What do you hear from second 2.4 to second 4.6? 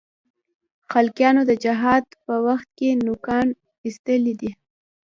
وخت کې نوکان اېستلي دي.